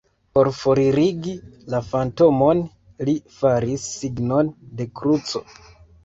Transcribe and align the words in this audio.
Por 0.35 0.47
foririgi 0.59 1.33
la 1.73 1.81
fantomon, 1.89 2.63
li 3.09 3.13
faris 3.41 3.83
signon 3.99 4.49
de 4.81 4.89
kruco. 5.01 5.43